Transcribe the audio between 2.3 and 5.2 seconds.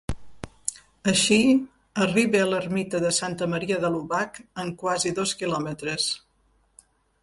a l'ermita de Santa Maria de l'Obac en quasi